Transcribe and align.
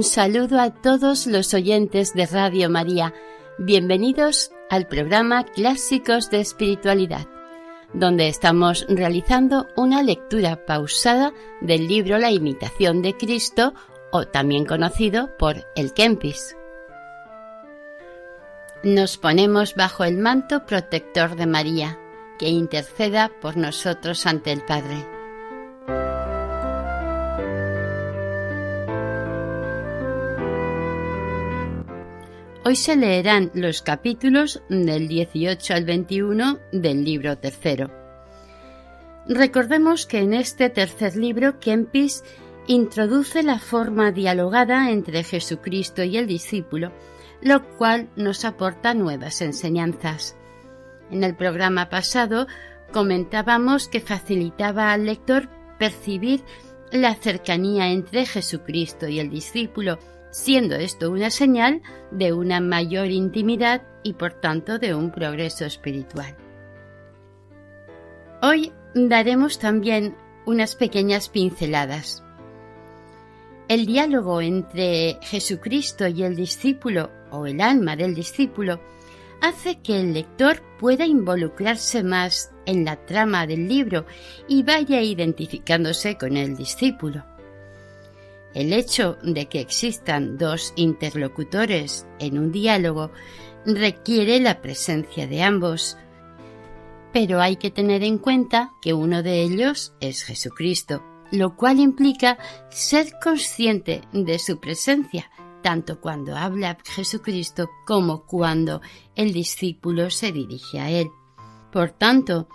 Un 0.00 0.04
saludo 0.04 0.58
a 0.58 0.70
todos 0.70 1.26
los 1.26 1.52
oyentes 1.52 2.14
de 2.14 2.24
Radio 2.24 2.70
María. 2.70 3.12
Bienvenidos 3.58 4.50
al 4.70 4.86
programa 4.86 5.44
Clásicos 5.44 6.30
de 6.30 6.40
Espiritualidad, 6.40 7.28
donde 7.92 8.28
estamos 8.28 8.86
realizando 8.88 9.68
una 9.76 10.02
lectura 10.02 10.64
pausada 10.64 11.34
del 11.60 11.86
libro 11.86 12.16
La 12.16 12.30
imitación 12.30 13.02
de 13.02 13.14
Cristo, 13.14 13.74
o 14.10 14.26
también 14.26 14.64
conocido 14.64 15.36
por 15.36 15.66
el 15.76 15.92
Kempis. 15.92 16.56
Nos 18.82 19.18
ponemos 19.18 19.74
bajo 19.74 20.04
el 20.04 20.16
manto 20.16 20.64
protector 20.64 21.36
de 21.36 21.44
María, 21.44 21.98
que 22.38 22.48
interceda 22.48 23.30
por 23.42 23.58
nosotros 23.58 24.24
ante 24.24 24.50
el 24.50 24.62
Padre. 24.62 25.19
Hoy 32.70 32.76
se 32.76 32.94
leerán 32.94 33.50
los 33.52 33.82
capítulos 33.82 34.62
del 34.68 35.08
18 35.08 35.74
al 35.74 35.84
21 35.84 36.60
del 36.70 37.02
libro 37.02 37.36
tercero. 37.36 37.90
Recordemos 39.26 40.06
que 40.06 40.18
en 40.18 40.34
este 40.34 40.70
tercer 40.70 41.16
libro 41.16 41.58
Kempis 41.58 42.22
introduce 42.68 43.42
la 43.42 43.58
forma 43.58 44.12
dialogada 44.12 44.88
entre 44.92 45.24
Jesucristo 45.24 46.04
y 46.04 46.16
el 46.16 46.28
discípulo, 46.28 46.92
lo 47.42 47.68
cual 47.76 48.08
nos 48.14 48.44
aporta 48.44 48.94
nuevas 48.94 49.42
enseñanzas. 49.42 50.36
En 51.10 51.24
el 51.24 51.34
programa 51.34 51.88
pasado 51.88 52.46
comentábamos 52.92 53.88
que 53.88 53.98
facilitaba 53.98 54.92
al 54.92 55.06
lector 55.06 55.48
percibir 55.76 56.44
la 56.92 57.16
cercanía 57.16 57.88
entre 57.88 58.26
Jesucristo 58.26 59.08
y 59.08 59.18
el 59.18 59.28
discípulo, 59.28 59.98
siendo 60.30 60.76
esto 60.76 61.10
una 61.10 61.30
señal 61.30 61.82
de 62.10 62.32
una 62.32 62.60
mayor 62.60 63.10
intimidad 63.10 63.82
y 64.02 64.14
por 64.14 64.32
tanto 64.34 64.78
de 64.78 64.94
un 64.94 65.10
progreso 65.10 65.64
espiritual. 65.64 66.36
Hoy 68.42 68.72
daremos 68.94 69.58
también 69.58 70.16
unas 70.46 70.74
pequeñas 70.74 71.28
pinceladas. 71.28 72.22
El 73.68 73.86
diálogo 73.86 74.40
entre 74.40 75.18
Jesucristo 75.22 76.08
y 76.08 76.22
el 76.22 76.34
discípulo 76.34 77.10
o 77.30 77.46
el 77.46 77.60
alma 77.60 77.94
del 77.96 78.14
discípulo 78.14 78.80
hace 79.40 79.80
que 79.80 80.00
el 80.00 80.12
lector 80.12 80.62
pueda 80.78 81.06
involucrarse 81.06 82.02
más 82.02 82.50
en 82.66 82.84
la 82.84 83.04
trama 83.06 83.46
del 83.46 83.68
libro 83.68 84.06
y 84.48 84.62
vaya 84.62 85.02
identificándose 85.02 86.16
con 86.16 86.36
el 86.36 86.56
discípulo. 86.56 87.24
El 88.54 88.72
hecho 88.72 89.16
de 89.22 89.46
que 89.46 89.60
existan 89.60 90.36
dos 90.36 90.72
interlocutores 90.76 92.06
en 92.18 92.38
un 92.38 92.50
diálogo 92.50 93.12
requiere 93.64 94.40
la 94.40 94.60
presencia 94.60 95.26
de 95.26 95.42
ambos, 95.42 95.96
pero 97.12 97.40
hay 97.40 97.56
que 97.56 97.70
tener 97.70 98.02
en 98.02 98.18
cuenta 98.18 98.72
que 98.82 98.92
uno 98.92 99.22
de 99.22 99.42
ellos 99.42 99.92
es 100.00 100.22
Jesucristo, 100.22 101.02
lo 101.30 101.56
cual 101.56 101.78
implica 101.78 102.38
ser 102.70 103.12
consciente 103.22 104.02
de 104.12 104.38
su 104.38 104.58
presencia, 104.58 105.30
tanto 105.62 106.00
cuando 106.00 106.36
habla 106.36 106.78
Jesucristo 106.84 107.70
como 107.86 108.24
cuando 108.24 108.80
el 109.14 109.32
discípulo 109.32 110.10
se 110.10 110.32
dirige 110.32 110.80
a 110.80 110.90
él. 110.90 111.08
Por 111.70 111.90
tanto, 111.90 112.48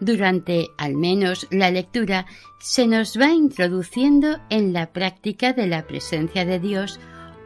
durante 0.00 0.70
al 0.76 0.94
menos 0.94 1.46
la 1.50 1.70
lectura 1.70 2.26
se 2.58 2.86
nos 2.86 3.18
va 3.18 3.30
introduciendo 3.30 4.38
en 4.50 4.72
la 4.72 4.92
práctica 4.92 5.52
de 5.52 5.66
la 5.66 5.86
presencia 5.86 6.44
de 6.44 6.58
Dios 6.58 6.98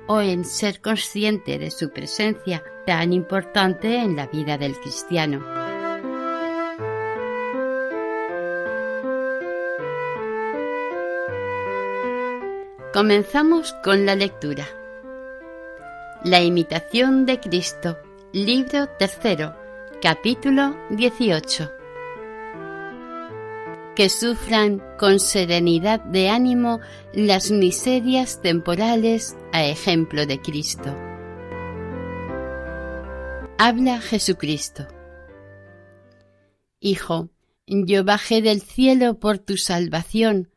o 0.07 0.21
en 0.21 0.45
ser 0.45 0.81
consciente 0.81 1.59
de 1.59 1.71
su 1.71 1.91
presencia 1.91 2.63
tan 2.87 3.13
importante 3.13 3.99
en 3.99 4.17
la 4.17 4.27
vida 4.27 4.57
del 4.57 4.75
cristiano. 4.79 5.45
Comenzamos 12.95 13.75
con 13.85 14.07
la 14.07 14.17
lectura. 14.17 14.67
La 16.25 16.41
imitación 16.41 17.27
de 17.27 17.39
Cristo, 17.39 17.99
libro 18.33 18.89
tercero, 18.99 19.55
capítulo 20.01 20.75
18 20.91 21.78
que 23.99 24.11
sufran 24.11 24.81
con 24.97 25.19
serenidad 25.19 25.99
de 25.99 26.29
ánimo 26.29 26.79
las 27.13 27.51
miserias 27.51 28.41
temporales 28.41 29.37
a 29.53 29.67
ejemplo 29.67 30.25
de 30.25 30.41
Cristo. 30.41 30.97
Habla 33.59 34.01
Jesucristo. 34.01 34.87
Hijo, 36.79 37.31
yo 37.67 38.05
bajé 38.05 38.41
del 38.41 38.63
cielo 38.63 39.19
por 39.19 39.41
tu 39.41 39.57
salvación, 39.57 40.53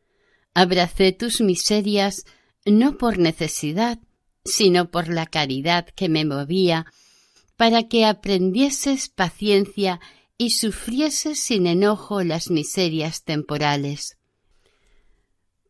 abracé 0.54 1.12
tus 1.12 1.42
miserias 1.42 2.26
no 2.64 3.00
por 3.00 3.18
necesidad, 3.18 3.98
sino 4.46 4.92
por 4.92 5.08
la 5.08 5.26
caridad 5.26 5.88
que 5.88 6.10
me 6.10 6.26
movía, 6.26 6.86
para 7.58 7.88
que 7.88 8.06
aprendieses 8.06 9.10
paciencia 9.10 10.00
y 10.42 10.50
sufriese 10.50 11.36
sin 11.36 11.68
enojo 11.68 12.24
las 12.24 12.50
miserias 12.50 13.24
temporales. 13.24 14.18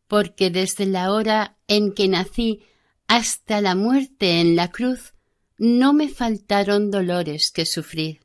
Porque 0.08 0.48
desde 0.48 0.86
la 0.86 1.12
hora 1.12 1.58
en 1.68 1.92
que 1.92 2.08
nací 2.08 2.62
hasta 3.06 3.60
la 3.60 3.74
muerte 3.74 4.40
en 4.40 4.56
la 4.56 4.70
cruz, 4.70 5.12
no 5.58 5.92
me 5.92 6.08
faltaron 6.08 6.90
dolores 6.90 7.50
que 7.50 7.66
sufrir. 7.66 8.22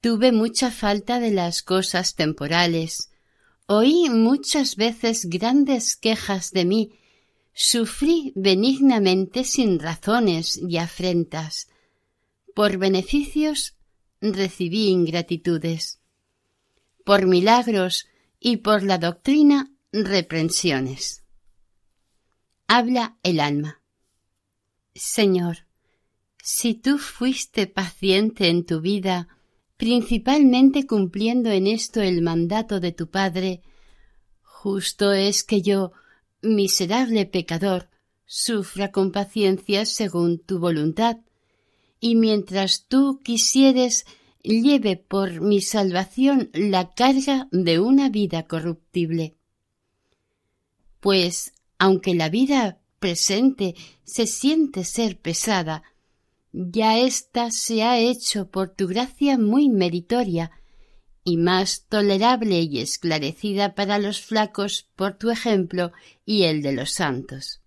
Tuve 0.00 0.32
mucha 0.32 0.72
falta 0.72 1.20
de 1.20 1.30
las 1.30 1.62
cosas 1.62 2.16
temporales, 2.16 3.10
oí 3.66 4.10
muchas 4.10 4.74
veces 4.74 5.26
grandes 5.26 5.94
quejas 5.94 6.50
de 6.50 6.64
mí, 6.64 6.98
sufrí 7.54 8.32
benignamente 8.34 9.44
sin 9.44 9.78
razones 9.78 10.56
y 10.56 10.78
afrentas. 10.78 11.68
Por 12.56 12.78
beneficios 12.78 13.75
recibí 14.34 14.88
ingratitudes. 14.88 16.00
Por 17.04 17.26
milagros 17.26 18.06
y 18.40 18.58
por 18.58 18.82
la 18.82 18.98
doctrina, 18.98 19.72
reprensiones. 19.92 21.24
Habla 22.66 23.16
el 23.22 23.40
alma. 23.40 23.80
Señor, 24.94 25.66
si 26.42 26.74
tú 26.74 26.98
fuiste 26.98 27.66
paciente 27.66 28.48
en 28.48 28.64
tu 28.64 28.80
vida, 28.80 29.28
principalmente 29.76 30.86
cumpliendo 30.86 31.50
en 31.50 31.66
esto 31.66 32.00
el 32.00 32.22
mandato 32.22 32.80
de 32.80 32.92
tu 32.92 33.10
Padre, 33.10 33.62
justo 34.42 35.12
es 35.12 35.44
que 35.44 35.62
yo, 35.62 35.92
miserable 36.42 37.26
pecador, 37.26 37.88
sufra 38.24 38.90
con 38.90 39.12
paciencia 39.12 39.86
según 39.86 40.38
tu 40.38 40.58
voluntad, 40.58 41.18
y 42.00 42.14
mientras 42.14 42.86
tú 42.86 43.20
quisieres 43.22 44.06
lleve 44.42 44.96
por 44.96 45.40
mi 45.40 45.60
salvación 45.60 46.50
la 46.52 46.92
carga 46.92 47.48
de 47.50 47.80
una 47.80 48.08
vida 48.08 48.44
corruptible. 48.44 49.36
Pues, 51.00 51.52
aunque 51.78 52.14
la 52.14 52.28
vida 52.28 52.80
presente 52.98 53.74
se 54.04 54.26
siente 54.26 54.84
ser 54.84 55.18
pesada, 55.20 55.82
ya 56.52 56.98
ésta 56.98 57.50
se 57.50 57.82
ha 57.82 57.98
hecho 57.98 58.50
por 58.50 58.70
tu 58.70 58.86
gracia 58.86 59.36
muy 59.36 59.68
meritoria 59.68 60.52
y 61.22 61.36
más 61.36 61.86
tolerable 61.88 62.60
y 62.62 62.78
esclarecida 62.78 63.74
para 63.74 63.98
los 63.98 64.20
flacos 64.20 64.88
por 64.96 65.18
tu 65.18 65.30
ejemplo 65.30 65.92
y 66.24 66.44
el 66.44 66.62
de 66.62 66.72
los 66.72 66.92
santos 66.92 67.60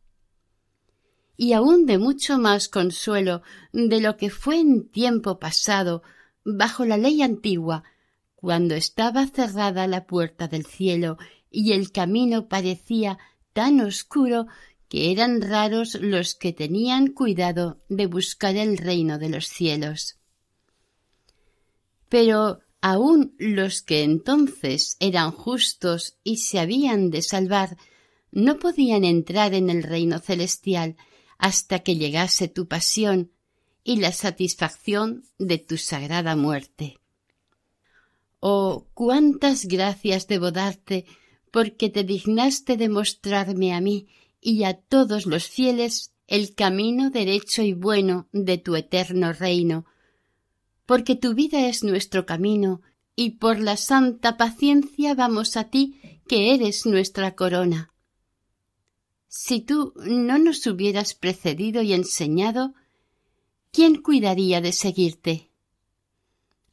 y 1.41 1.53
aun 1.53 1.85
de 1.85 1.97
mucho 1.97 2.37
más 2.37 2.67
consuelo 2.67 3.43
de 3.71 4.01
lo 4.01 4.17
que 4.17 4.29
fue 4.29 4.59
en 4.59 4.89
tiempo 4.89 5.39
pasado 5.39 6.03
bajo 6.43 6.83
la 6.83 6.97
ley 6.97 7.21
antigua, 7.21 7.85
cuando 8.35 8.75
estaba 8.75 9.25
cerrada 9.25 9.87
la 9.87 10.05
puerta 10.05 10.49
del 10.49 10.65
cielo 10.65 11.17
y 11.49 11.71
el 11.71 11.93
camino 11.93 12.49
parecía 12.49 13.19
tan 13.53 13.79
oscuro 13.79 14.47
que 14.89 15.13
eran 15.13 15.41
raros 15.41 15.95
los 16.01 16.35
que 16.35 16.51
tenían 16.51 17.07
cuidado 17.07 17.79
de 17.87 18.07
buscar 18.07 18.57
el 18.57 18.77
reino 18.77 19.17
de 19.17 19.29
los 19.29 19.47
cielos. 19.47 20.17
Pero 22.09 22.59
aun 22.81 23.33
los 23.39 23.81
que 23.81 24.03
entonces 24.03 24.97
eran 24.99 25.31
justos 25.31 26.17
y 26.21 26.37
se 26.37 26.59
habían 26.59 27.11
de 27.11 27.21
salvar, 27.21 27.77
no 28.29 28.59
podían 28.59 29.05
entrar 29.05 29.53
en 29.53 29.69
el 29.69 29.83
reino 29.83 30.19
celestial 30.19 30.97
hasta 31.39 31.79
que 31.79 31.95
llegase 31.95 32.47
tu 32.49 32.67
pasión 32.67 33.31
y 33.83 33.95
la 33.95 34.11
satisfacción 34.11 35.23
de 35.39 35.57
tu 35.57 35.77
sagrada 35.77 36.35
muerte. 36.35 36.99
Oh, 38.39 38.85
cuántas 38.93 39.65
gracias 39.65 40.27
debo 40.27 40.51
darte 40.51 41.05
porque 41.51 41.89
te 41.89 42.03
dignaste 42.03 42.77
de 42.77 42.89
mostrarme 42.89 43.73
a 43.73 43.81
mí 43.81 44.07
y 44.39 44.63
a 44.63 44.75
todos 44.75 45.25
los 45.25 45.47
fieles 45.47 46.13
el 46.27 46.53
camino 46.53 47.09
derecho 47.09 47.63
y 47.63 47.73
bueno 47.73 48.27
de 48.31 48.57
tu 48.57 48.75
eterno 48.75 49.33
reino, 49.33 49.85
porque 50.85 51.15
tu 51.15 51.33
vida 51.33 51.67
es 51.67 51.83
nuestro 51.83 52.25
camino 52.25 52.81
y 53.15 53.31
por 53.31 53.59
la 53.59 53.77
santa 53.77 54.37
paciencia 54.37 55.15
vamos 55.15 55.57
a 55.57 55.65
ti 55.65 55.99
que 56.27 56.53
eres 56.53 56.85
nuestra 56.85 57.35
corona. 57.35 57.88
Si 59.31 59.61
tú 59.61 59.93
no 59.95 60.39
nos 60.39 60.65
hubieras 60.65 61.13
precedido 61.13 61.83
y 61.83 61.93
enseñado, 61.93 62.73
¿quién 63.71 64.01
cuidaría 64.01 64.59
de 64.59 64.73
seguirte? 64.73 65.51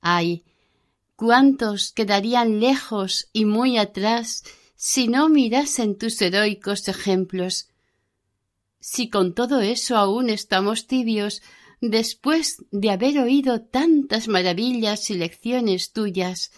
Ay, 0.01 0.43
cuántos 1.17 1.93
quedarían 1.93 2.59
lejos 2.59 3.29
y 3.35 3.45
muy 3.45 3.77
atrás 3.77 4.43
si 4.75 5.07
no 5.07 5.29
mirasen 5.29 5.99
tus 5.99 6.21
heroicos 6.23 6.89
ejemplos. 6.89 7.69
Si 8.81 9.11
con 9.11 9.35
todo 9.35 9.61
eso 9.61 9.99
aún 9.99 10.31
estamos 10.31 10.87
tibios, 10.87 11.43
después 11.83 12.65
de 12.71 12.91
haber 12.91 13.19
oído 13.19 13.61
tantas 13.61 14.29
maravillas 14.29 15.11
y 15.11 15.15
lecciones 15.15 15.93
tuyas, 15.93 16.53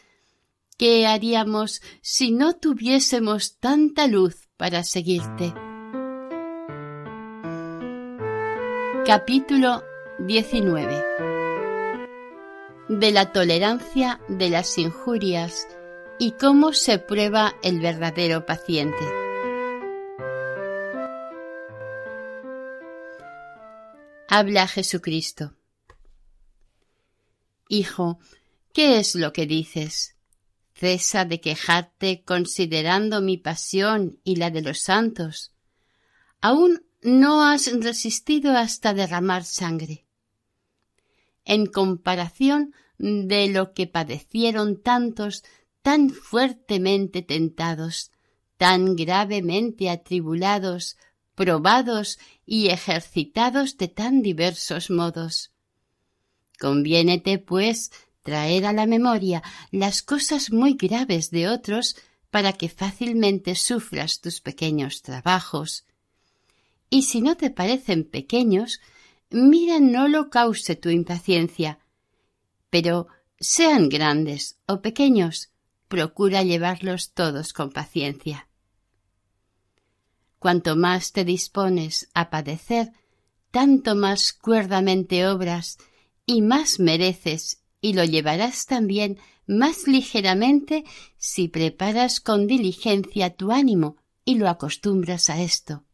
¿qué 0.77 1.09
haríamos 1.09 1.83
si 2.03 2.31
no 2.31 2.55
tuviésemos 2.55 3.57
tanta 3.59 4.07
luz 4.07 4.49
para 4.57 4.85
seguirte? 4.85 5.55
Capítulo 9.09 9.85
19 10.19 11.03
De 12.91 13.11
la 13.11 13.33
tolerancia 13.33 14.21
de 14.29 14.51
las 14.51 14.77
injurias 14.77 15.67
y 16.19 16.33
cómo 16.33 16.75
se 16.75 16.99
prueba 16.99 17.55
el 17.63 17.81
verdadero 17.81 18.45
paciente. 18.45 18.99
Habla 24.29 24.69
Jesucristo. 24.69 25.55
Hijo, 27.67 28.19
¿qué 28.75 28.99
es 28.99 29.15
lo 29.15 29.33
que 29.33 29.47
dices? 29.47 30.17
Cesa 30.75 31.25
de 31.25 31.41
quejarte 31.41 32.25
considerando 32.27 33.23
mi 33.23 33.39
pasión 33.39 34.21
y 34.23 34.37
la 34.37 34.51
de 34.51 34.61
los 34.61 34.81
santos. 34.81 35.55
Aún 36.43 36.85
no 37.03 37.45
has 37.45 37.73
resistido 37.73 38.57
hasta 38.57 38.95
derramar 38.95 39.45
sangre. 39.45 40.05
En 41.45 41.67
comparación 41.67 42.75
de 42.99 43.49
lo 43.49 43.73
que 43.73 43.87
padecieron 43.87 44.83
tantos 44.83 45.45
tan 45.83 46.11
fuertemente 46.11 47.23
tentados, 47.23 48.11
tan 48.57 48.97
gravemente 48.97 49.89
atribulados, 49.89 50.97
probados 51.35 52.19
y 52.45 52.69
ejercitados 52.69 53.77
de 53.77 53.89
tan 53.89 54.23
diversos 54.23 54.91
modos. 54.91 55.53
Conviénete, 56.59 57.39
pues, 57.39 57.93
traer 58.23 58.67
a 58.67 58.73
la 58.73 58.87
memoria 58.87 59.43
las 59.71 60.03
cosas 60.03 60.51
muy 60.51 60.75
graves 60.75 61.31
de 61.31 61.49
otros 61.49 61.97
para 62.31 62.53
que 62.53 62.69
fácilmente 62.69 63.55
sufras 63.55 64.21
tus 64.21 64.41
pequeños 64.41 65.03
trabajos. 65.03 65.85
Y 66.91 67.03
si 67.03 67.21
no 67.21 67.37
te 67.37 67.51
parecen 67.51 68.05
pequeños, 68.05 68.81
mira 69.31 69.81
no 69.81 70.09
lo 70.09 70.31
cause 70.31 70.77
tu 70.77 70.89
impaciencia. 70.89 71.81
Pero 72.71 73.09
sean 73.39 73.89
grandes 73.89 74.59
o 74.67 74.81
pequeños, 74.81 75.51
procura 75.89 76.43
llevarlos 76.43 77.13
todos 77.13 77.53
con 77.53 77.71
paciencia. 77.71 78.49
Cuanto 80.39 80.77
más 80.77 81.13
te 81.13 81.25
dispones 81.25 82.09
a 82.15 82.31
padecer, 82.31 82.93
tanto 83.51 83.97
más 83.97 84.33
cuerdamente 84.33 85.27
obras 85.27 85.79
y 86.27 86.43
más 86.43 86.79
mereces 86.79 87.63
y 87.81 87.95
lo 87.95 88.05
llevarás 88.05 88.67
también 88.67 89.19
más 89.47 89.89
ligeramente 89.89 90.85
si 91.17 91.49
preparas 91.49 92.21
con 92.21 92.47
diligencia 92.47 93.35
tu 93.35 93.51
ánimo 93.51 93.97
y 94.25 94.35
lo 94.37 94.49
acostumbras 94.49 95.31
a 95.31 95.41
esto. 95.41 95.85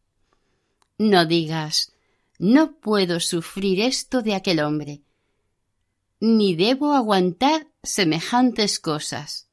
No 0.97 1.25
digas 1.25 1.91
no 2.37 2.75
puedo 2.79 3.19
sufrir 3.19 3.79
esto 3.79 4.21
de 4.21 4.35
aquel 4.35 4.59
hombre, 4.59 5.01
ni 6.19 6.55
debo 6.55 6.93
aguantar 6.93 7.67
semejantes 7.81 8.79
cosas 8.79 9.47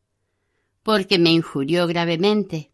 porque 0.82 1.18
me 1.18 1.30
injurió 1.30 1.86
gravemente 1.86 2.72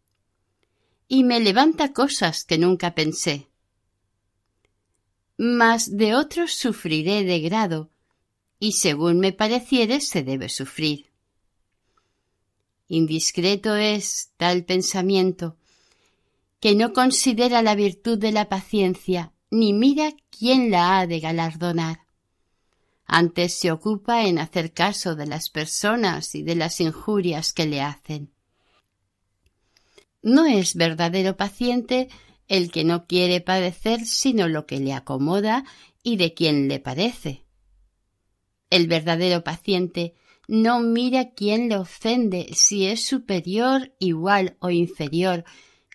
y 1.08 1.24
me 1.24 1.40
levanta 1.40 1.92
cosas 1.92 2.44
que 2.44 2.58
nunca 2.58 2.94
pensé. 2.94 3.48
Mas 5.36 5.96
de 5.96 6.14
otros 6.14 6.52
sufriré 6.54 7.24
de 7.24 7.40
grado, 7.40 7.90
y 8.58 8.72
según 8.72 9.20
me 9.20 9.32
pareciere 9.32 10.00
se 10.00 10.22
debe 10.22 10.48
sufrir. 10.48 11.12
Indiscreto 12.88 13.76
es 13.76 14.32
tal 14.36 14.64
pensamiento, 14.64 15.56
que 16.60 16.74
no 16.74 16.92
considera 16.92 17.62
la 17.62 17.74
virtud 17.74 18.18
de 18.18 18.32
la 18.32 18.48
paciencia, 18.48 19.32
ni 19.50 19.72
mira 19.72 20.12
quién 20.30 20.70
la 20.70 20.98
ha 20.98 21.06
de 21.06 21.20
galardonar. 21.20 22.00
Antes 23.06 23.58
se 23.58 23.70
ocupa 23.70 24.26
en 24.26 24.38
hacer 24.38 24.72
caso 24.72 25.14
de 25.14 25.26
las 25.26 25.48
personas 25.48 26.34
y 26.34 26.42
de 26.42 26.56
las 26.56 26.80
injurias 26.80 27.52
que 27.52 27.66
le 27.66 27.80
hacen. 27.80 28.32
No 30.22 30.46
es 30.46 30.74
verdadero 30.74 31.36
paciente 31.36 32.08
el 32.48 32.70
que 32.70 32.84
no 32.84 33.06
quiere 33.06 33.40
padecer 33.40 34.04
sino 34.04 34.48
lo 34.48 34.66
que 34.66 34.80
le 34.80 34.92
acomoda 34.92 35.64
y 36.02 36.16
de 36.16 36.34
quien 36.34 36.68
le 36.68 36.80
parece. 36.80 37.44
El 38.70 38.88
verdadero 38.88 39.44
paciente 39.44 40.14
no 40.46 40.80
mira 40.80 41.30
quién 41.30 41.68
le 41.68 41.76
ofende, 41.76 42.48
si 42.54 42.86
es 42.86 43.06
superior, 43.06 43.94
igual 43.98 44.56
o 44.60 44.70
inferior, 44.70 45.44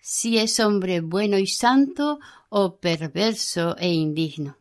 si 0.06 0.36
es 0.36 0.60
hombre 0.60 1.00
bueno 1.00 1.38
y 1.38 1.46
santo 1.46 2.20
o 2.50 2.76
perverso 2.76 3.74
e 3.78 3.88
indigno 3.88 4.58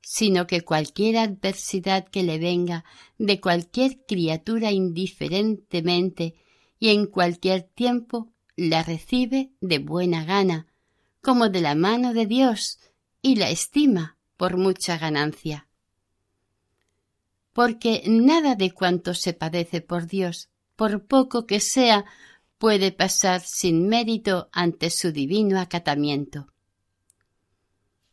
sino 0.00 0.46
que 0.46 0.62
cualquier 0.62 1.16
adversidad 1.16 2.06
que 2.06 2.22
le 2.22 2.38
venga 2.38 2.84
de 3.18 3.40
cualquier 3.40 4.04
criatura 4.06 4.70
indiferentemente 4.70 6.34
y 6.78 6.90
en 6.90 7.06
cualquier 7.06 7.62
tiempo 7.62 8.30
la 8.56 8.82
recibe 8.82 9.52
de 9.60 9.78
buena 9.78 10.24
gana, 10.24 10.66
como 11.20 11.48
de 11.48 11.60
la 11.60 11.74
mano 11.74 12.12
de 12.12 12.26
Dios, 12.26 12.78
y 13.22 13.36
la 13.36 13.50
estima 13.50 14.18
por 14.36 14.56
mucha 14.56 14.98
ganancia. 14.98 15.68
Porque 17.52 18.02
nada 18.06 18.54
de 18.54 18.72
cuanto 18.72 19.14
se 19.14 19.32
padece 19.32 19.80
por 19.80 20.06
Dios, 20.06 20.50
por 20.76 21.06
poco 21.06 21.46
que 21.46 21.60
sea, 21.60 22.04
puede 22.62 22.92
pasar 22.92 23.40
sin 23.40 23.88
mérito 23.88 24.48
ante 24.52 24.90
su 24.90 25.10
divino 25.10 25.58
acatamiento. 25.58 26.46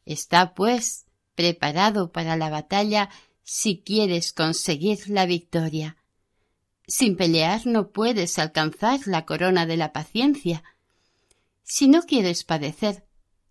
Está, 0.05 0.55
pues, 0.55 1.05
preparado 1.35 2.11
para 2.11 2.35
la 2.35 2.49
batalla 2.49 3.11
si 3.43 3.83
quieres 3.83 4.33
conseguir 4.33 5.07
la 5.07 5.27
victoria. 5.27 5.97
Sin 6.87 7.15
pelear 7.15 7.67
no 7.67 7.91
puedes 7.91 8.39
alcanzar 8.39 9.01
la 9.05 9.23
corona 9.27 9.67
de 9.67 9.77
la 9.77 9.93
paciencia. 9.93 10.63
Si 11.61 11.87
no 11.87 12.01
quieres 12.01 12.43
padecer, 12.43 13.05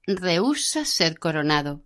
rehúsa 0.04 0.84
ser 0.84 1.20
coronado. 1.20 1.84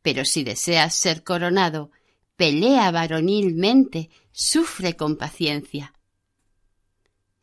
Pero 0.00 0.24
si 0.24 0.44
deseas 0.44 0.94
ser 0.94 1.24
coronado, 1.24 1.90
pelea 2.36 2.90
varonilmente, 2.90 4.08
sufre 4.32 4.96
con 4.96 5.18
paciencia. 5.18 5.92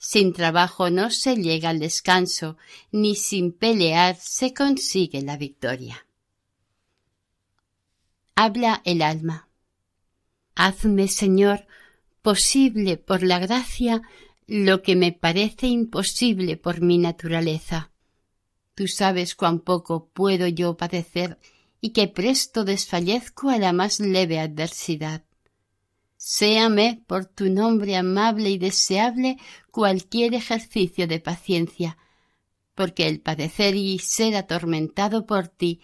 Sin 0.08 0.34
trabajo 0.34 0.90
no 0.90 1.10
se 1.10 1.36
llega 1.36 1.70
al 1.70 1.80
descanso, 1.80 2.58
ni 2.92 3.16
sin 3.16 3.52
pelear 3.52 4.18
se 4.20 4.54
consigue 4.54 5.22
la 5.22 5.38
victoria 5.38 6.06
habla 8.36 8.82
el 8.86 9.02
alma. 9.02 9.50
Hazme, 10.56 11.08
Señor, 11.08 11.66
posible 12.22 12.98
por 12.98 13.24
la 13.24 13.40
gracia 13.40 14.02
lo 14.46 14.84
que 14.84 14.96
me 14.96 15.12
parece 15.12 15.68
imposible 15.68 16.58
por 16.58 16.82
mi 16.82 16.98
naturaleza. 16.98 17.92
Tú 18.76 18.88
sabes 18.88 19.36
cuán 19.36 19.60
poco 19.60 20.10
puedo 20.10 20.48
yo 20.48 20.78
padecer 20.78 21.40
y 21.82 21.92
que 21.92 22.08
presto 22.08 22.66
desfallezco 22.66 23.50
a 23.50 23.58
la 23.58 23.74
más 23.74 24.00
leve 24.00 24.40
adversidad. 24.40 25.24
Séame 26.28 27.04
por 27.06 27.28
tu 27.28 27.52
nombre 27.52 27.96
amable 27.96 28.50
y 28.50 28.58
deseable 28.58 29.38
cualquier 29.70 30.34
ejercicio 30.34 31.06
de 31.06 31.20
paciencia, 31.20 32.00
porque 32.74 33.08
el 33.08 33.22
padecer 33.22 33.76
y 33.76 34.00
ser 34.00 34.36
atormentado 34.36 35.28
por 35.28 35.50
ti 35.50 35.82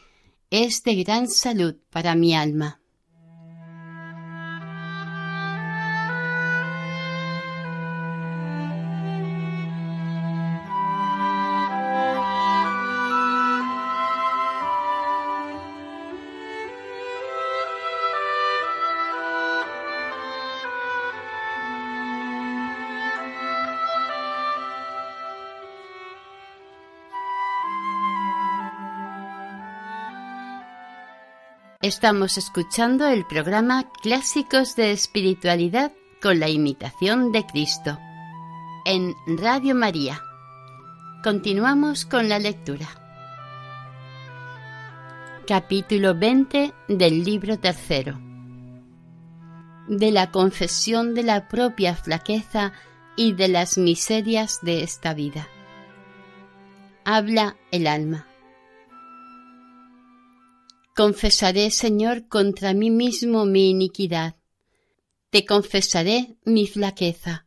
es 0.50 0.82
de 0.82 0.96
gran 1.04 1.30
salud 1.30 1.76
para 1.92 2.16
mi 2.16 2.34
alma. 2.34 2.81
Estamos 31.92 32.38
escuchando 32.38 33.06
el 33.10 33.26
programa 33.26 33.92
Clásicos 34.02 34.78
de 34.78 34.94
Espiritualidad 34.94 35.92
con 36.22 36.40
la 36.40 36.48
imitación 36.48 37.34
de 37.34 37.46
Cristo 37.46 38.00
en 38.86 39.14
Radio 39.28 39.76
María. 39.76 40.22
Continuamos 41.22 42.06
con 42.06 42.30
la 42.30 42.40
lectura. 42.40 42.88
Capítulo 45.46 46.16
20 46.16 46.74
del 46.88 47.26
libro 47.26 47.60
tercero. 47.60 48.18
De 49.90 50.12
la 50.12 50.32
confesión 50.32 51.14
de 51.14 51.24
la 51.24 51.50
propia 51.50 51.94
flaqueza 51.94 52.72
y 53.18 53.34
de 53.34 53.50
las 53.50 53.78
miserias 53.78 54.60
de 54.62 54.84
esta 54.84 55.14
vida. 55.14 55.46
Habla 57.04 57.58
el 57.70 57.86
alma. 57.86 58.31
Confesaré, 60.96 61.72
Señor, 61.72 62.28
contra 62.28 62.74
mí 62.74 62.90
mismo 62.90 63.46
mi 63.46 63.70
iniquidad. 63.70 64.36
Te 65.30 65.46
confesaré 65.46 66.36
mi 66.44 66.68
flaqueza. 66.68 67.46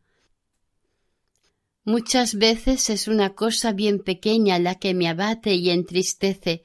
Muchas 1.83 2.33
veces 2.35 2.89
es 2.89 3.07
una 3.07 3.35
cosa 3.35 3.71
bien 3.71 3.99
pequeña 3.99 4.57
la 4.57 4.75
que 4.75 4.95
me 4.95 5.07
abate 5.07 5.53
y 5.53 5.69
entristece. 5.69 6.63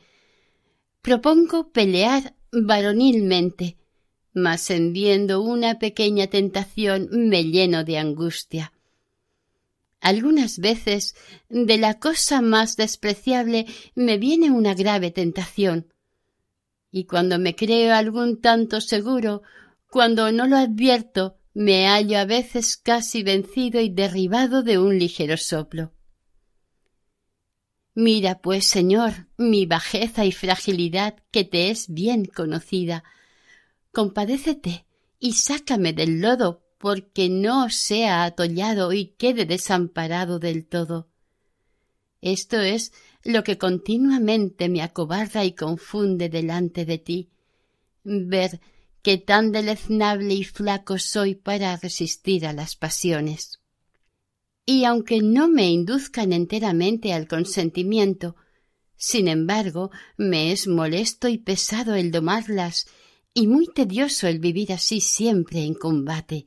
Propongo 1.03 1.71
pelear 1.71 2.35
varonilmente, 2.51 3.77
mas 4.33 4.71
en 4.71 4.95
viendo 4.95 5.43
una 5.43 5.79
pequeña 5.79 6.29
tentación 6.29 7.09
me 7.13 7.45
lleno 7.45 7.85
de 7.85 7.99
angustia. 7.99 8.73
Algunas 10.01 10.59
veces 10.59 11.15
de 11.51 11.77
la 11.77 11.99
cosa 11.99 12.41
más 12.41 12.77
despreciable 12.77 13.67
me 13.95 14.17
viene 14.17 14.51
una 14.51 14.73
grave 14.73 15.11
tentación 15.11 15.93
y 16.91 17.05
cuando 17.05 17.39
me 17.39 17.55
creo 17.55 17.95
algún 17.95 18.41
tanto 18.41 18.81
seguro, 18.81 19.43
cuando 19.89 20.33
no 20.33 20.47
lo 20.47 20.57
advierto, 20.57 21.37
me 21.55 21.87
hallo 21.87 22.19
a 22.19 22.25
veces 22.25 22.77
casi 22.77 23.23
vencido 23.23 23.81
y 23.81 23.89
derribado 23.89 24.63
de 24.63 24.79
un 24.79 24.99
ligero 24.99 25.37
soplo. 25.37 25.93
Mira, 27.95 28.41
pues, 28.41 28.67
Señor, 28.67 29.27
mi 29.37 29.67
bajeza 29.67 30.25
y 30.25 30.33
fragilidad 30.33 31.17
que 31.33 31.45
te 31.45 31.71
es 31.71 31.93
bien 31.93 32.25
conocida. 32.25 33.03
Compadécete 33.93 34.87
y 35.19 35.33
sácame 35.33 35.93
del 35.93 36.21
lodo, 36.21 36.63
porque 36.79 37.29
no 37.29 37.69
sea 37.69 38.25
atollado 38.25 38.93
y 38.93 39.09
quede 39.19 39.45
desamparado 39.45 40.39
del 40.39 40.67
todo. 40.67 41.11
Esto 42.23 42.59
es 42.61 42.93
lo 43.25 43.45
que 43.45 43.59
continuamente 43.59 44.69
me 44.69 44.83
acobarda 44.83 45.45
y 45.45 45.53
confunde 45.53 46.29
delante 46.29 46.85
de 46.85 46.99
ti, 46.99 47.31
ver 48.03 48.61
que 49.03 49.19
tan 49.19 49.53
deleznable 49.53 50.35
y 50.35 50.45
flaco 50.45 50.99
soy 50.99 51.35
para 51.35 51.77
resistir 51.77 52.47
a 52.47 52.53
las 52.53 52.77
pasiones. 52.77 53.61
Y 54.67 54.85
aunque 54.85 55.23
no 55.23 55.49
me 55.49 55.71
induzcan 55.71 56.33
enteramente 56.33 57.13
al 57.13 57.27
consentimiento, 57.27 58.37
sin 58.97 59.29
embargo, 59.29 59.91
me 60.19 60.53
es 60.53 60.69
molesto 60.69 61.29
y 61.29 61.39
pesado 61.39 61.95
el 61.95 62.11
domarlas 62.11 62.87
y 63.33 63.47
muy 63.47 63.67
tedioso 63.67 64.27
el 64.27 64.39
vivir 64.39 64.73
así 64.73 65.01
siempre 65.01 65.63
en 65.63 65.75
combate. 65.75 66.45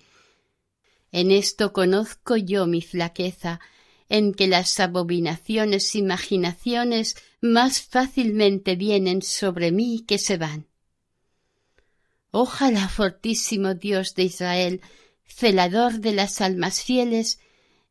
En 1.12 1.32
esto 1.32 1.74
conozco 1.74 2.38
yo 2.38 2.68
mi 2.68 2.82
flaqueza 2.82 3.60
en 4.10 4.34
que 4.34 4.48
las 4.48 4.80
abominaciones 4.80 5.96
imaginaciones 5.96 7.16
más 7.42 7.82
fácilmente 7.82 8.76
vienen 8.76 9.22
sobre 9.22 9.72
mí 9.72 10.04
que 10.08 10.18
se 10.18 10.38
van. 10.38 10.68
Ojalá, 12.32 12.90
fortísimo 12.90 13.76
Dios 13.76 14.16
de 14.16 14.24
Israel, 14.24 14.82
celador 15.24 16.00
de 16.00 16.14
las 16.14 16.42
almas 16.42 16.82
fieles, 16.82 17.40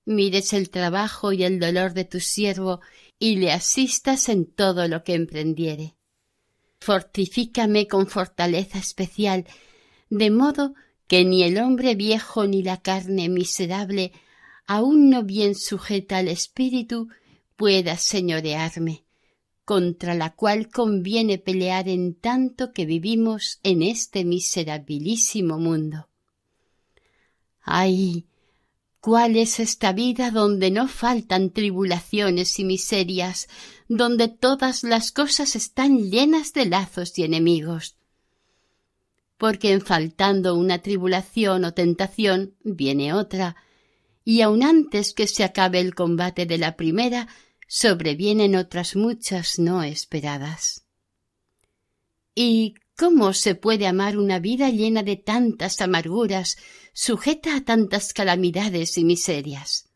mires 0.05 0.53
el 0.53 0.71
trabajo 0.71 1.33
y 1.33 1.45
el 1.45 1.61
dolor 1.61 1.95
de 1.95 2.05
tu 2.05 2.21
siervo 2.21 2.81
y 3.19 3.37
le 3.37 3.53
asistas 3.53 4.29
en 4.29 4.47
todo 4.47 4.89
lo 4.89 5.05
que 5.05 5.15
emprendiere. 5.15 5.95
Fortifícame 6.81 7.87
con 7.87 8.09
fortaleza 8.09 8.79
especial, 8.79 9.47
de 10.11 10.31
modo 10.31 10.75
que 11.07 11.25
ni 11.25 11.45
el 11.45 11.59
hombre 11.59 11.95
viejo 11.95 12.47
ni 12.47 12.63
la 12.63 12.83
carne 12.83 13.29
miserable 13.29 14.13
aún 14.73 15.11
no 15.11 15.23
bien 15.23 15.55
sujeta 15.55 16.17
al 16.17 16.29
espíritu, 16.29 17.09
pueda 17.57 17.99
señorearme, 17.99 19.05
contra 19.67 20.15
la 20.15 20.35
cual 20.35 20.71
conviene 20.71 21.37
pelear 21.37 21.91
en 21.91 22.15
tanto 22.15 22.73
que 22.73 22.87
vivimos 22.87 23.61
en 23.65 23.83
este 23.83 24.25
miserabilísimo 24.25 25.59
mundo. 25.59 26.09
¡Ay! 27.61 28.25
¿Cuál 29.03 29.37
es 29.37 29.61
esta 29.61 29.93
vida 29.93 30.31
donde 30.31 30.71
no 30.71 30.89
faltan 30.89 31.51
tribulaciones 31.51 32.59
y 32.59 32.65
miserias, 32.65 33.49
donde 33.89 34.29
todas 34.29 34.85
las 34.85 35.13
cosas 35.13 35.55
están 35.55 36.11
llenas 36.11 36.55
de 36.55 36.65
lazos 36.65 37.19
y 37.19 37.25
enemigos? 37.25 37.97
Porque 39.37 39.73
en 39.73 39.83
faltando 39.83 40.55
una 40.55 40.79
tribulación 40.79 41.67
o 41.67 41.75
tentación 41.75 42.55
viene 42.65 43.13
otra, 43.13 43.55
y 44.25 44.41
aun 44.43 44.63
antes 44.63 45.15
que 45.15 45.27
se 45.27 45.45
acabe 45.45 45.81
el 45.81 45.95
combate 45.95 46.47
de 46.47 46.59
la 46.59 46.77
primera, 46.77 47.29
sobrevienen 47.67 48.55
otras 48.57 48.97
muchas 48.97 49.59
no 49.59 49.83
esperadas. 49.83 50.85
¿Y 52.35 52.75
cómo 52.97 53.33
se 53.33 53.55
puede 53.55 53.87
amar 53.87 54.17
una 54.17 54.39
vida 54.39 54.71
llena 54.71 55.03
de 55.03 55.17
tantas 55.17 55.81
amarguras, 55.81 56.57
sujeta 56.93 57.57
a 57.57 57.65
tantas 57.65 58.13
calamidades 58.13 58.97
y 58.99 59.05
miserias? 59.05 59.89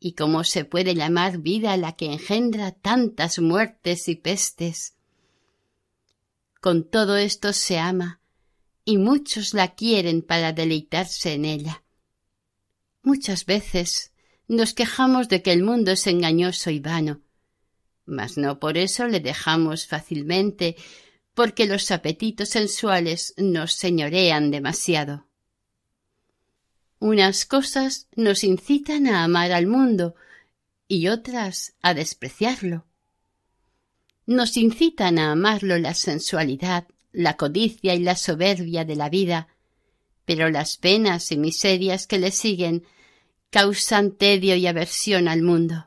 ¿Y 0.00 0.12
cómo 0.12 0.44
se 0.44 0.64
puede 0.64 0.94
llamar 0.94 1.38
vida 1.38 1.76
la 1.76 1.96
que 1.96 2.06
engendra 2.06 2.72
tantas 2.72 3.38
muertes 3.38 4.08
y 4.08 4.14
pestes? 4.14 4.94
Con 6.60 6.88
todo 6.88 7.16
esto 7.16 7.52
se 7.52 7.78
ama, 7.78 8.20
y 8.84 8.98
muchos 8.98 9.54
la 9.54 9.74
quieren 9.74 10.22
para 10.22 10.52
deleitarse 10.52 11.34
en 11.34 11.44
ella. 11.44 11.84
Muchas 13.02 13.46
veces 13.46 14.12
nos 14.48 14.74
quejamos 14.74 15.28
de 15.28 15.42
que 15.42 15.52
el 15.52 15.62
mundo 15.62 15.92
es 15.92 16.06
engañoso 16.06 16.70
y 16.70 16.80
vano, 16.80 17.20
mas 18.06 18.36
no 18.36 18.58
por 18.58 18.78
eso 18.78 19.06
le 19.06 19.20
dejamos 19.20 19.86
fácilmente, 19.86 20.76
porque 21.34 21.66
los 21.66 21.90
apetitos 21.90 22.48
sensuales 22.48 23.34
nos 23.36 23.74
señorean 23.74 24.50
demasiado. 24.50 25.26
Unas 26.98 27.46
cosas 27.46 28.08
nos 28.16 28.42
incitan 28.42 29.06
a 29.06 29.22
amar 29.22 29.52
al 29.52 29.66
mundo 29.66 30.16
y 30.88 31.08
otras 31.08 31.74
a 31.80 31.94
despreciarlo. 31.94 32.86
Nos 34.26 34.56
incitan 34.56 35.18
a 35.18 35.30
amarlo 35.30 35.78
la 35.78 35.94
sensualidad, 35.94 36.88
la 37.12 37.36
codicia 37.36 37.94
y 37.94 38.00
la 38.00 38.16
soberbia 38.16 38.84
de 38.84 38.96
la 38.96 39.08
vida, 39.08 39.48
pero 40.28 40.50
las 40.50 40.76
penas 40.76 41.32
y 41.32 41.38
miserias 41.38 42.06
que 42.06 42.18
le 42.18 42.32
siguen 42.32 42.84
causan 43.48 44.10
tedio 44.10 44.56
y 44.56 44.66
aversión 44.66 45.26
al 45.26 45.40
mundo. 45.40 45.86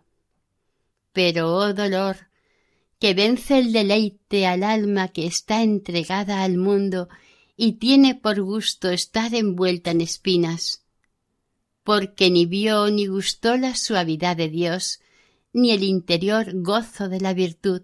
Pero, 1.14 1.54
oh 1.54 1.76
dolor, 1.76 2.18
que 3.00 3.14
vence 3.14 3.60
el 3.60 3.72
deleite 3.72 4.48
al 4.48 4.64
alma 4.64 5.10
que 5.10 5.28
está 5.28 5.62
entregada 5.62 6.42
al 6.42 6.58
mundo 6.58 7.08
y 7.56 7.74
tiene 7.74 8.16
por 8.16 8.42
gusto 8.42 8.90
estar 8.90 9.36
envuelta 9.36 9.92
en 9.92 10.02
espinas. 10.02 10.84
porque 11.84 12.32
ni 12.32 12.48
vio 12.48 12.90
ni 12.90 13.06
gustó 13.06 13.58
la 13.58 13.76
suavidad 13.76 14.36
de 14.36 14.50
Dios, 14.50 15.02
ni 15.54 15.70
el 15.70 15.84
interior 15.84 16.50
gozo 16.64 17.10
de 17.10 17.20
la 17.20 17.36
virtud. 17.36 17.84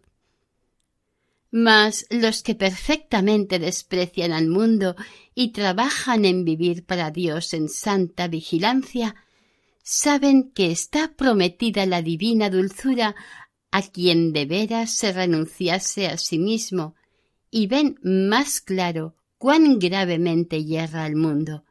Mas 1.52 2.06
los 2.10 2.44
que 2.44 2.56
perfectamente 2.56 3.60
desprecian 3.60 4.34
al 4.34 4.48
mundo 4.48 4.96
y 5.34 5.52
trabajan 5.52 6.26
en 6.26 6.44
vivir 6.44 6.86
para 6.86 7.12
Dios 7.12 7.54
en 7.54 7.70
santa 7.70 8.28
vigilancia, 8.28 9.16
saben 9.82 10.52
que 10.52 10.72
está 10.72 11.14
prometida 11.16 11.86
la 11.86 12.02
divina 12.02 12.50
dulzura 12.50 13.16
a 13.72 13.82
quien 13.82 14.34
de 14.34 14.46
veras 14.46 14.92
se 14.92 15.14
renunciase 15.14 16.08
a 16.08 16.18
sí 16.18 16.38
mismo, 16.38 16.96
y 17.50 17.68
ven 17.68 17.98
más 18.04 18.60
claro 18.60 19.16
cuán 19.38 19.80
gravemente 19.80 20.66
yerra 20.66 21.06
el 21.06 21.16
mundo, 21.16 21.64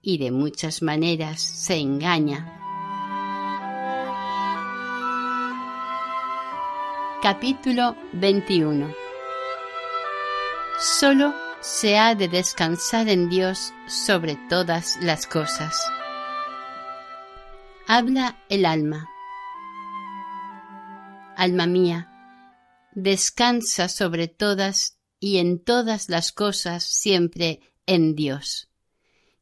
y 0.00 0.18
de 0.18 0.30
muchas 0.30 0.82
maneras 0.82 1.40
se 1.40 1.76
engaña. 1.76 2.60
Capítulo 7.22 7.96
21 8.12 9.03
Solo 10.80 11.34
se 11.60 11.98
ha 11.98 12.16
de 12.16 12.28
descansar 12.28 13.08
en 13.08 13.28
Dios 13.28 13.72
sobre 13.86 14.36
todas 14.48 14.96
las 15.00 15.26
cosas. 15.26 15.80
Habla 17.86 18.42
el 18.48 18.66
alma. 18.66 19.08
Alma 21.36 21.66
mía, 21.66 22.10
descansa 22.92 23.88
sobre 23.88 24.26
todas 24.26 24.98
y 25.20 25.38
en 25.38 25.62
todas 25.62 26.08
las 26.08 26.32
cosas 26.32 26.82
siempre 26.82 27.60
en 27.86 28.16
Dios, 28.16 28.68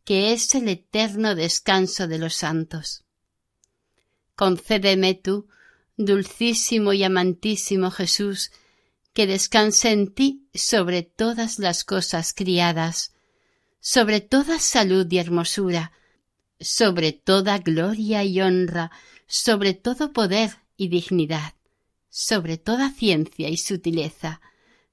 que 0.05 0.33
es 0.33 0.55
el 0.55 0.69
eterno 0.69 1.35
descanso 1.35 2.09
de 2.09 2.19
los 2.19 2.35
santos. 2.35 3.05
Concédeme 4.37 5.15
tú, 5.15 5.49
dulcísimo 5.97 6.93
y 6.93 7.05
amantísimo 7.05 7.91
Jesús, 7.91 8.53
que 9.13 9.27
descanse 9.27 9.91
en 9.91 10.13
ti 10.13 10.49
sobre 10.55 11.03
todas 11.03 11.59
las 11.59 11.85
cosas 11.85 12.33
criadas, 12.35 13.13
sobre 13.81 14.21
toda 14.21 14.59
salud 14.59 15.07
y 15.11 15.19
hermosura, 15.19 15.93
sobre 16.61 17.13
toda 17.13 17.59
gloria 17.59 18.25
y 18.25 18.41
honra, 18.41 18.91
sobre 19.27 19.75
todo 19.75 20.13
poder 20.13 20.57
y 20.77 20.89
dignidad, 20.89 21.55
sobre 22.09 22.59
toda 22.59 22.91
ciencia 22.91 23.49
y 23.49 23.57
sutileza, 23.57 24.41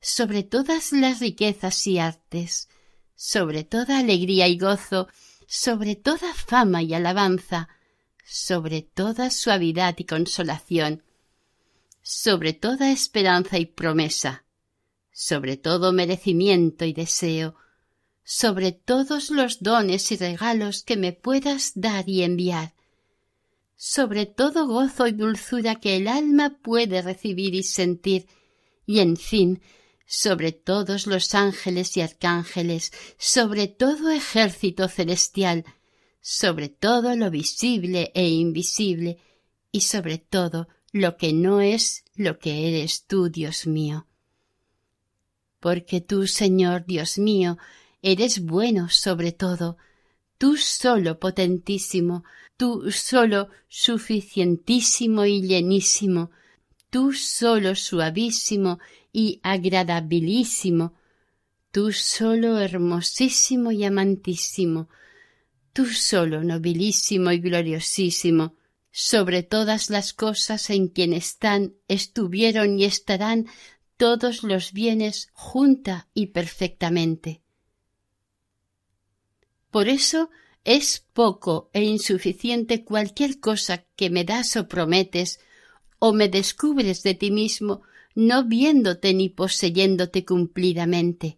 sobre 0.02 0.44
todas 0.44 0.92
las 0.92 1.20
riquezas 1.20 1.86
y 1.88 2.00
artes, 2.00 2.70
sobre 3.16 3.64
toda 3.64 4.00
alegría 4.00 4.48
y 4.48 4.58
gozo, 4.58 5.08
sobre 5.46 5.96
toda 5.96 6.34
fama 6.34 6.84
y 6.84 6.94
alabanza, 6.94 7.70
sobre 8.26 8.82
toda 8.82 9.30
suavidad 9.30 9.96
y 9.98 10.06
consolación, 10.06 11.04
sobre 12.02 12.54
toda 12.54 12.92
esperanza 12.92 13.58
y 13.58 13.66
promesa, 13.66 14.46
sobre 15.12 15.58
todo 15.58 15.92
merecimiento 15.92 16.86
y 16.86 16.94
deseo, 16.94 17.56
sobre 18.24 18.72
todos 18.72 19.32
los 19.32 19.62
dones 19.62 20.12
y 20.12 20.18
regalos 20.18 20.84
que 20.84 20.98
me 20.98 21.14
puedas 21.14 21.72
dar 21.76 22.08
y 22.08 22.24
enviar, 22.24 22.74
sobre 23.76 24.26
todo 24.26 24.68
gozo 24.68 25.08
y 25.08 25.14
dulzura 25.14 25.76
que 25.76 25.98
el 25.98 26.08
alma 26.08 26.60
puede 26.62 27.02
recibir 27.02 27.56
y 27.56 27.64
sentir, 27.64 28.28
y 28.86 29.00
en 29.00 29.18
fin, 29.18 29.62
sobre 30.06 30.52
todos 30.52 31.06
los 31.06 31.36
ángeles 31.36 31.96
y 31.96 32.02
arcángeles, 32.02 32.92
sobre 33.18 33.68
todo 33.68 34.10
ejército 34.10 34.88
celestial, 34.88 35.66
sobre 36.22 36.70
todo 36.70 37.16
lo 37.16 37.30
visible 37.30 38.12
e 38.16 38.28
invisible, 38.28 39.20
y 39.72 39.82
sobre 39.82 40.18
todo 40.18 40.68
lo 40.92 41.18
que 41.18 41.34
no 41.34 41.62
es 41.62 42.04
lo 42.16 42.40
que 42.40 42.68
eres 42.68 43.06
tú, 43.06 43.30
Dios 43.30 43.68
mío. 43.68 44.08
Porque 45.60 46.02
tú, 46.02 46.28
Señor 46.28 46.86
Dios 46.86 47.18
mío, 47.18 47.58
eres 48.02 48.42
bueno 48.44 48.90
sobre 48.90 49.32
todo, 49.32 49.78
tú 50.38 50.58
solo 50.58 51.20
potentísimo, 51.20 52.24
tú 52.58 52.92
solo 52.92 53.50
suficientísimo 53.68 55.26
y 55.26 55.42
llenísimo, 55.42 56.32
tú 56.90 57.14
solo 57.14 57.76
suavísimo 57.76 58.80
y 59.12 59.40
agradabilísimo, 59.44 60.94
tú 61.72 61.92
solo 61.92 62.60
hermosísimo 62.60 63.72
y 63.72 63.84
amantísimo, 63.84 64.90
tú 65.74 65.86
solo 65.86 66.44
nobilísimo 66.44 67.32
y 67.32 67.40
gloriosísimo, 67.40 68.56
sobre 68.92 69.44
todas 69.44 69.90
las 69.90 70.14
cosas 70.14 70.70
en 70.70 70.88
quien 70.88 71.14
están, 71.14 71.74
estuvieron 71.88 72.80
y 72.80 72.86
estarán 72.86 73.48
todos 73.98 74.44
los 74.44 74.74
bienes 74.74 75.30
junta 75.34 76.08
y 76.14 76.28
perfectamente. 76.28 77.42
Por 79.72 79.88
eso 79.88 80.30
es 80.64 81.06
poco 81.14 81.70
e 81.74 81.84
insuficiente 81.84 82.84
cualquier 82.84 83.40
cosa 83.40 83.86
que 83.96 84.10
me 84.10 84.24
das 84.24 84.56
o 84.56 84.68
prometes, 84.68 85.40
o 86.00 86.14
me 86.14 86.30
descubres 86.30 87.04
de 87.04 87.14
ti 87.14 87.30
mismo, 87.30 87.82
no 88.16 88.46
viéndote 88.46 89.14
ni 89.14 89.30
poseyéndote 89.30 90.26
cumplidamente. 90.26 91.38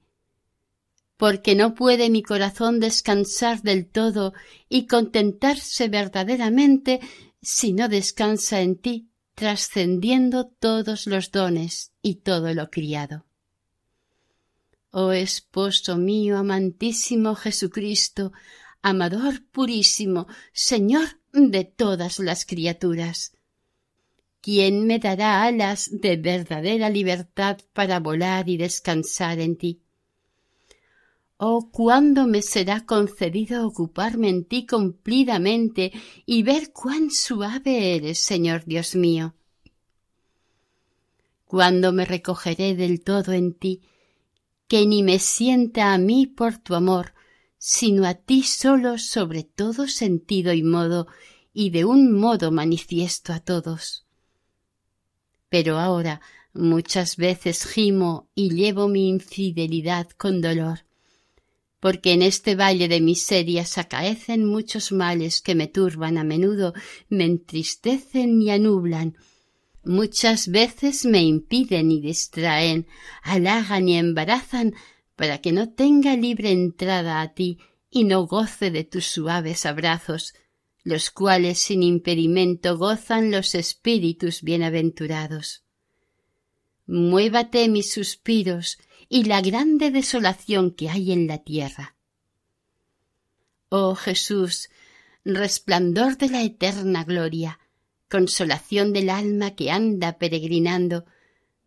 Porque 1.18 1.56
no 1.56 1.76
puede 1.76 2.10
mi 2.10 2.24
corazón 2.24 2.80
descansar 2.80 3.62
del 3.62 3.88
todo 3.88 4.34
y 4.70 4.88
contentarse 4.88 5.88
verdaderamente 5.88 7.00
si 7.42 7.74
no 7.74 7.90
descansa 7.90 8.62
en 8.62 8.76
ti, 8.78 9.10
trascendiendo 9.36 10.48
todos 10.48 11.08
los 11.08 11.32
dones 11.32 11.94
y 12.02 12.16
todo 12.16 12.54
lo 12.54 12.70
criado. 12.70 13.26
Oh 14.92 15.12
esposo 15.12 15.98
mío 15.98 16.38
amantísimo 16.38 17.36
Jesucristo, 17.36 18.34
amador 18.82 19.44
purísimo, 19.52 20.28
Señor 20.52 21.20
de 21.32 21.64
todas 21.64 22.20
las 22.20 22.46
criaturas. 22.46 23.34
¿Quién 24.42 24.88
me 24.88 25.00
dará 25.00 25.44
alas 25.44 25.90
de 25.92 26.18
verdadera 26.18 26.90
libertad 26.90 27.60
para 27.74 28.00
volar 28.00 28.50
y 28.50 28.58
descansar 28.58 29.40
en 29.40 29.56
ti? 29.56 29.82
Oh, 31.44 31.72
cuándo 31.72 32.28
me 32.28 32.44
será 32.44 32.86
concedido 32.86 33.66
ocuparme 33.66 34.30
en 34.30 34.46
ti 34.46 34.68
cumplidamente 34.68 35.92
y 36.28 36.44
ver 36.44 36.72
cuán 36.72 37.10
suave 37.10 37.96
eres, 37.96 38.20
Señor 38.20 38.64
Dios 38.66 38.94
mío. 38.94 39.34
Cuándo 41.46 41.94
me 41.94 42.06
recogeré 42.06 42.76
del 42.76 43.04
todo 43.04 43.32
en 43.32 43.56
ti, 43.56 43.82
que 44.68 44.86
ni 44.86 45.02
me 45.02 45.18
sienta 45.18 45.96
a 45.96 45.98
mí 45.98 46.28
por 46.28 46.60
tu 46.60 46.76
amor, 46.76 47.16
sino 47.58 48.06
a 48.06 48.14
ti 48.14 48.44
solo 48.44 49.00
sobre 49.00 49.44
todo 49.44 49.88
sentido 49.88 50.54
y 50.54 50.62
modo, 50.62 51.08
y 51.56 51.72
de 51.72 51.86
un 51.86 52.14
modo 52.14 52.52
manifiesto 52.52 53.34
a 53.34 53.40
todos. 53.40 54.06
Pero 55.50 55.80
ahora 55.80 56.22
muchas 56.54 57.18
veces 57.18 57.66
gimo 57.66 58.30
y 58.36 58.52
llevo 58.52 58.88
mi 58.88 59.10
infidelidad 59.10 60.08
con 60.12 60.40
dolor 60.40 60.82
porque 61.82 62.14
en 62.14 62.22
este 62.22 62.56
valle 62.56 62.88
de 62.88 63.02
miserias 63.02 63.78
acaecen 63.80 64.46
muchos 64.46 64.92
males 64.92 65.42
que 65.42 65.56
me 65.56 65.68
turban 65.68 66.18
a 66.20 66.24
menudo, 66.24 66.74
me 67.10 67.26
entristecen 67.26 68.40
y 68.40 68.52
anublan. 68.52 69.18
Muchas 69.84 70.48
veces 70.48 71.06
me 71.06 71.24
impiden 71.24 71.90
y 71.92 72.00
distraen, 72.00 72.88
halagan 73.24 73.90
y 73.90 73.98
embarazan, 73.98 74.76
para 75.16 75.40
que 75.40 75.52
no 75.52 75.74
tenga 75.74 76.16
libre 76.16 76.52
entrada 76.52 77.20
a 77.20 77.34
ti 77.34 77.58
y 77.90 78.04
no 78.04 78.28
goce 78.28 78.70
de 78.70 78.84
tus 78.84 79.08
suaves 79.08 79.66
abrazos, 79.66 80.36
los 80.84 81.10
cuales 81.10 81.58
sin 81.58 81.82
impedimento 81.82 82.78
gozan 82.78 83.32
los 83.32 83.56
espíritus 83.56 84.44
bienaventurados. 84.44 85.64
Muévate 86.86 87.68
mis 87.70 87.92
suspiros, 87.92 88.78
y 89.14 89.26
la 89.26 89.42
grande 89.42 89.92
desolación 89.92 90.72
que 90.72 90.90
hay 90.90 91.12
en 91.12 91.28
la 91.28 91.40
tierra. 91.40 91.98
Oh 93.68 93.94
Jesús, 93.94 94.70
resplandor 95.26 96.18
de 96.18 96.30
la 96.30 96.44
eterna 96.44 97.04
gloria, 97.04 97.60
consolación 98.10 98.94
del 98.94 99.10
alma 99.10 99.54
que 99.54 99.70
anda 99.70 100.18
peregrinando, 100.18 101.04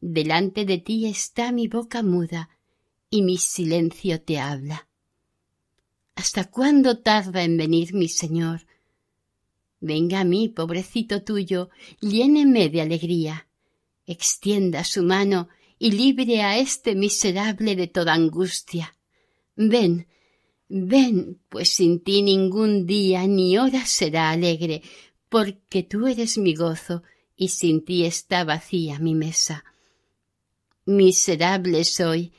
delante 0.01 0.65
de 0.65 0.79
ti 0.79 1.05
está 1.05 1.53
mi 1.53 1.69
boca 1.69 2.03
muda 2.03 2.49
y 3.11 3.21
mi 3.21 3.37
silencio 3.37 4.23
te 4.23 4.39
habla. 4.39 4.89
¿Hasta 6.15 6.45
cuándo 6.45 7.01
tarda 7.01 7.43
en 7.43 7.59
venir 7.59 7.93
mi 7.93 8.09
Señor? 8.09 8.67
Venga 9.81 10.21
a 10.21 10.25
mí, 10.25 10.49
pobrecito 10.49 11.23
tuyo, 11.23 11.69
lléneme 12.01 12.71
de 12.71 12.81
alegría, 12.81 13.49
extienda 14.07 14.83
su 14.83 15.03
mano 15.03 15.51
y 15.79 15.93
libre 15.93 16.43
a 16.43 16.59
este 16.59 16.95
miserable 16.95 17.77
de 17.77 17.87
toda 17.87 18.15
angustia. 18.15 18.97
Ven, 19.57 20.07
Ven, 20.69 21.41
pues 21.49 21.75
sin 21.75 22.03
ti 22.03 22.23
ningún 22.23 22.87
día 22.87 23.27
ni 23.27 23.59
hora 23.59 23.85
será 23.87 24.31
alegre, 24.31 24.83
porque 25.29 25.83
tú 25.83 26.07
eres 26.07 26.39
mi 26.39 26.55
gozo 26.55 27.03
y 27.37 27.49
sin 27.49 27.85
ti 27.85 28.05
está 28.05 28.45
vacía 28.45 28.99
mi 28.99 29.15
mesa. 29.15 29.65
Miserable 30.87 31.85
soy, 31.85 32.33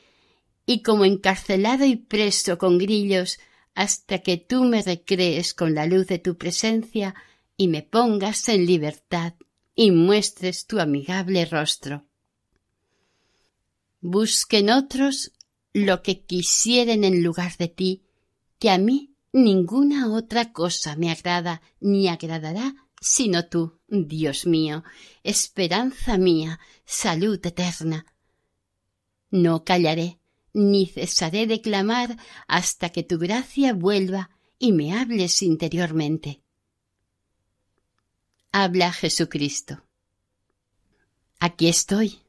y 0.65 0.81
como 0.81 1.05
encarcelado 1.05 1.85
y 1.85 1.95
preso 1.95 2.57
con 2.57 2.77
grillos, 2.77 3.39
hasta 3.75 4.19
que 4.19 4.37
tú 4.37 4.63
me 4.63 4.81
recrees 4.81 5.53
con 5.53 5.75
la 5.75 5.85
luz 5.85 6.07
de 6.07 6.17
tu 6.19 6.37
presencia 6.37 7.13
y 7.57 7.67
me 7.67 7.83
pongas 7.83 8.49
en 8.49 8.65
libertad 8.65 9.33
y 9.75 9.91
muestres 9.91 10.65
tu 10.65 10.79
amigable 10.79 11.45
rostro. 11.45 12.05
Busquen 14.07 14.69
otros 14.69 15.31
lo 15.73 16.03
que 16.03 16.23
quisieren 16.23 17.03
en 17.03 17.23
lugar 17.23 17.57
de 17.57 17.69
ti, 17.69 18.03
que 18.59 18.69
a 18.69 18.77
mí 18.77 19.15
ninguna 19.33 20.13
otra 20.13 20.53
cosa 20.53 20.95
me 20.95 21.09
agrada 21.09 21.63
ni 21.79 22.07
agradará 22.07 22.75
sino 23.01 23.47
tú, 23.47 23.79
Dios 23.87 24.45
mío, 24.45 24.83
esperanza 25.23 26.19
mía, 26.19 26.59
salud 26.85 27.43
eterna. 27.43 28.05
No 29.31 29.63
callaré, 29.63 30.19
ni 30.53 30.85
cesaré 30.85 31.47
de 31.47 31.61
clamar 31.61 32.15
hasta 32.47 32.89
que 32.89 33.01
tu 33.01 33.17
gracia 33.17 33.73
vuelva 33.73 34.29
y 34.59 34.71
me 34.71 34.93
hables 34.93 35.41
interiormente. 35.41 36.43
Habla 38.51 38.93
Jesucristo. 38.93 39.83
Aquí 41.39 41.67
estoy. 41.67 42.24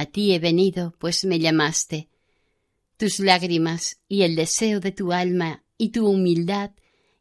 A 0.00 0.06
ti 0.06 0.32
he 0.32 0.38
venido, 0.38 0.94
pues 0.98 1.26
me 1.26 1.38
llamaste. 1.38 2.08
Tus 2.96 3.18
lágrimas 3.20 4.00
y 4.08 4.22
el 4.22 4.34
deseo 4.34 4.80
de 4.80 4.92
tu 4.92 5.12
alma 5.12 5.62
y 5.76 5.90
tu 5.90 6.08
humildad 6.08 6.70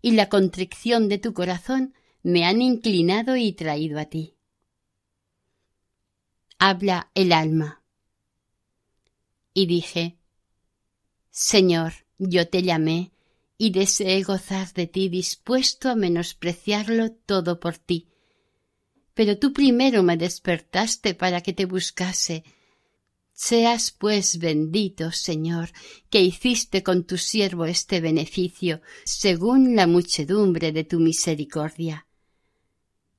y 0.02 0.12
la 0.12 0.30
contrición 0.30 1.10
de 1.10 1.18
tu 1.18 1.34
corazón 1.34 1.94
me 2.24 2.46
han 2.46 2.62
inclinado 2.62 3.36
y 3.36 3.52
traído 3.52 4.00
a 4.00 4.06
ti. 4.06 4.38
Habla 6.58 7.12
el 7.16 7.34
alma. 7.34 7.84
Y 9.54 9.66
dije, 9.66 10.16
Señor, 11.32 11.92
yo 12.18 12.48
te 12.48 12.64
llamé 12.64 13.12
y 13.58 13.72
deseé 13.72 14.24
gozar 14.24 14.72
de 14.72 14.88
ti 14.88 15.10
dispuesto 15.10 15.90
a 15.90 15.96
menospreciarlo 15.96 17.12
todo 17.12 17.60
por 17.60 17.78
ti. 17.78 18.08
Pero 19.16 19.38
tú 19.38 19.52
primero 19.52 20.02
me 20.02 20.16
despertaste 20.16 21.14
para 21.14 21.42
que 21.42 21.52
te 21.52 21.66
buscase. 21.66 22.46
Seas 23.42 23.92
pues 23.92 24.38
bendito, 24.38 25.14
Señor, 25.14 25.70
que 26.10 26.22
hiciste 26.22 26.84
con 26.84 27.06
tu 27.06 27.18
siervo 27.18 27.64
este 27.64 28.02
beneficio, 28.02 28.82
según 29.06 29.78
la 29.78 29.88
muchedumbre 29.88 30.74
de 30.74 30.84
tu 30.84 31.00
misericordia. 31.00 32.06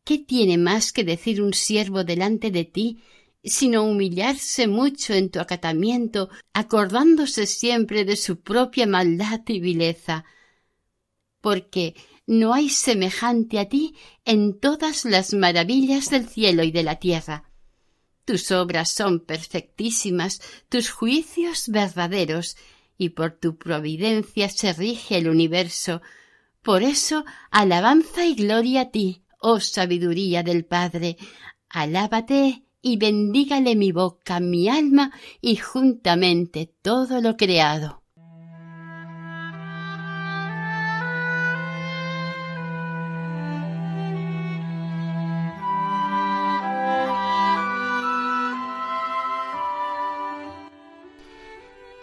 ¿Qué 0.04 0.18
tiene 0.18 0.58
más 0.58 0.92
que 0.92 1.04
decir 1.04 1.40
un 1.40 1.54
siervo 1.54 2.04
delante 2.04 2.50
de 2.50 2.66
ti 2.66 3.02
sino 3.42 3.82
humillarse 3.82 4.66
mucho 4.66 5.14
en 5.14 5.30
tu 5.30 5.40
acatamiento, 5.40 6.28
acordándose 6.52 7.46
siempre 7.46 8.04
de 8.04 8.16
su 8.16 8.40
propia 8.40 8.86
maldad 8.86 9.40
y 9.46 9.58
vileza? 9.58 10.26
Porque 11.40 11.94
no 12.26 12.52
hay 12.52 12.68
semejante 12.68 13.58
a 13.58 13.70
ti 13.70 13.94
en 14.26 14.60
todas 14.60 15.06
las 15.06 15.32
maravillas 15.32 16.10
del 16.10 16.28
cielo 16.28 16.62
y 16.62 16.72
de 16.72 16.82
la 16.82 16.96
tierra. 16.96 17.49
Tus 18.30 18.52
obras 18.52 18.92
son 18.92 19.18
perfectísimas, 19.18 20.40
tus 20.68 20.88
juicios 20.90 21.64
verdaderos, 21.66 22.56
y 22.96 23.08
por 23.08 23.32
tu 23.32 23.56
providencia 23.56 24.48
se 24.48 24.72
rige 24.72 25.18
el 25.18 25.28
universo. 25.28 26.00
Por 26.62 26.84
eso 26.84 27.24
alabanza 27.50 28.24
y 28.24 28.36
gloria 28.36 28.82
a 28.82 28.90
ti, 28.92 29.24
oh 29.40 29.58
sabiduría 29.58 30.44
del 30.44 30.64
Padre, 30.64 31.16
alábate 31.68 32.62
y 32.80 32.98
bendígale 32.98 33.74
mi 33.74 33.90
boca, 33.90 34.38
mi 34.38 34.68
alma 34.68 35.10
y 35.40 35.56
juntamente 35.56 36.72
todo 36.82 37.20
lo 37.20 37.36
creado. 37.36 37.99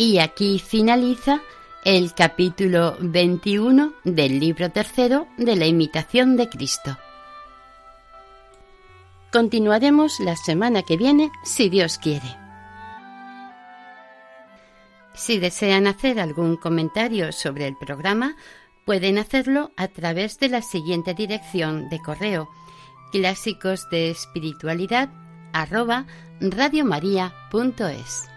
Y 0.07 0.19
aquí 0.19 0.57
finaliza 0.57 1.41
el 1.83 2.13
capítulo 2.13 2.95
21 3.01 3.91
del 4.05 4.39
libro 4.39 4.71
tercero 4.71 5.27
de 5.37 5.57
la 5.57 5.65
imitación 5.65 6.37
de 6.37 6.47
Cristo. 6.47 6.97
Continuaremos 9.33 10.21
la 10.21 10.37
semana 10.37 10.83
que 10.83 10.95
viene, 10.95 11.29
si 11.43 11.67
Dios 11.67 11.97
quiere. 11.97 12.37
Si 15.13 15.39
desean 15.39 15.87
hacer 15.87 16.21
algún 16.21 16.55
comentario 16.55 17.33
sobre 17.33 17.67
el 17.67 17.75
programa, 17.75 18.37
pueden 18.85 19.17
hacerlo 19.17 19.71
a 19.75 19.89
través 19.89 20.39
de 20.39 20.47
la 20.47 20.61
siguiente 20.61 21.15
dirección 21.15 21.89
de 21.89 21.99
correo 21.99 22.47
clásicos 23.11 23.89
de 23.89 24.11
espiritualidad 24.11 25.09
arroba 25.51 26.05
radiomaria.es. 26.39 28.36